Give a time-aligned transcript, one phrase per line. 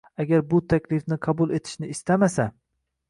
[0.21, 2.49] Agar bu taklifni qabul etishni istamasa